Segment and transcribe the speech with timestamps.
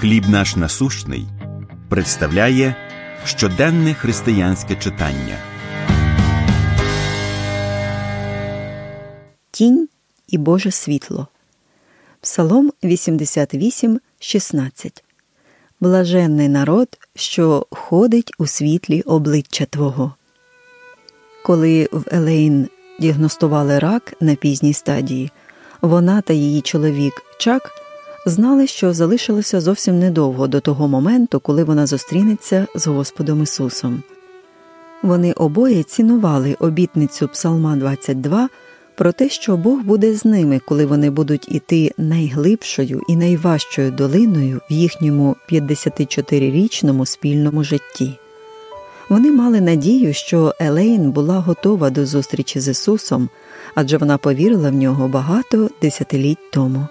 [0.00, 1.26] Хліб наш насущний
[1.88, 2.74] представляє
[3.24, 5.36] щоденне християнське читання.
[9.50, 9.88] Тінь
[10.28, 11.28] і Боже світло.
[12.20, 15.04] Псалом 88, 16.
[15.80, 20.14] Блаженний народ, що ходить у світлі обличчя Твого.
[21.44, 22.68] Коли в Елейн
[23.00, 25.30] діагностували рак на пізній стадії,
[25.82, 27.77] вона та її чоловік Чак
[28.28, 34.02] знали, що залишилося зовсім недовго до того моменту, коли вона зустрінеться з Господом Ісусом.
[35.02, 38.48] Вони обоє цінували обітницю Псалма 22
[38.94, 44.60] про те, що Бог буде з ними, коли вони будуть іти найглибшою і найважчою долиною
[44.70, 48.18] в їхньому 54-річному спільному житті.
[49.08, 53.28] Вони мали надію, що Елейн була готова до зустрічі з Ісусом,
[53.74, 56.86] адже вона повірила в нього багато десятиліть тому.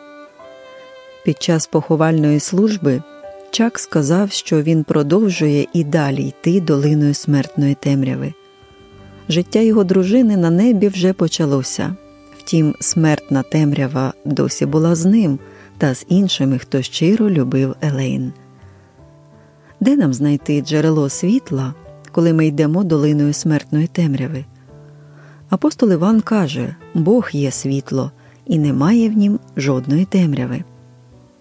[1.27, 3.01] Під час поховальної служби
[3.51, 8.33] Чак сказав, що він продовжує і далі йти долиною смертної темряви.
[9.29, 11.95] Життя його дружини на небі вже почалося,
[12.37, 15.39] втім, смертна темрява досі була з ним
[15.77, 18.33] та з іншими, хто щиро любив Елейн.
[19.79, 21.73] Де нам знайти джерело світла,
[22.11, 24.45] коли ми йдемо долиною смертної темряви?
[25.49, 28.11] Апостол Іван каже Бог є світло,
[28.45, 30.63] і немає в нім жодної темряви.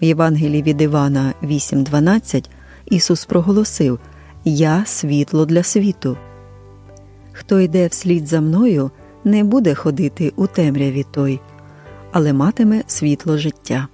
[0.01, 2.49] В Євангелії від Івана 8.12
[2.87, 3.99] Ісус проголосив
[4.45, 6.17] Я світло для світу.
[7.33, 8.91] Хто йде вслід за мною,
[9.25, 11.41] не буде ходити у темряві той,
[12.13, 13.89] але матиме світло життя.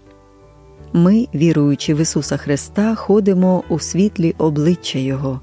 [0.92, 5.40] Ми, віруючи в Ісуса Христа, ходимо у світлі обличчя Його.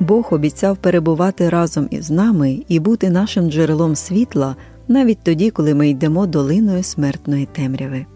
[0.00, 4.56] Бог обіцяв перебувати разом із нами і бути нашим джерелом світла
[4.88, 8.06] навіть тоді, коли ми йдемо долиною смертної темряви.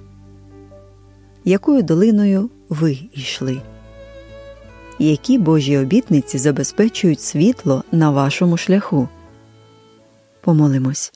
[1.48, 3.62] Якою долиною ви йшли?
[4.98, 9.08] Які Божі обітниці забезпечують світло на вашому шляху?
[10.40, 11.12] Помолимось.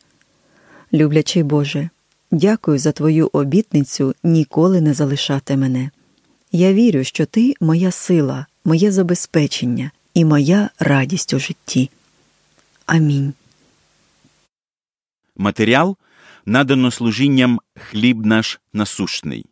[0.92, 1.90] Люблячий Боже,
[2.30, 5.90] дякую за Твою обітницю ніколи не залишати мене.
[6.52, 11.90] Я вірю, що Ти моя сила, моє забезпечення і моя радість у житті.
[12.86, 13.32] Амінь.
[15.36, 15.96] Матеріал
[16.46, 19.49] надано служінням хліб наш насущний.